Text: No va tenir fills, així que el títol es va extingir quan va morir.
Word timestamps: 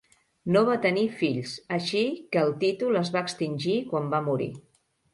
No 0.53 0.63
va 0.69 0.77
tenir 0.85 1.03
fills, 1.19 1.53
així 1.77 2.03
que 2.33 2.43
el 2.49 2.57
títol 2.65 3.01
es 3.05 3.15
va 3.19 3.25
extingir 3.29 3.81
quan 3.93 4.13
va 4.17 4.27
morir. 4.33 4.53